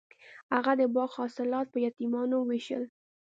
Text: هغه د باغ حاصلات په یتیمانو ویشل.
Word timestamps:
هغه 0.53 0.73
د 0.79 0.81
باغ 0.95 1.09
حاصلات 1.19 1.67
په 1.71 1.77
یتیمانو 1.87 2.37
ویشل. 2.49 2.83